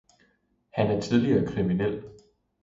Han 0.73 0.91
er 0.91 1.01
tidligere 1.01 1.47
kriminel. 1.47 2.03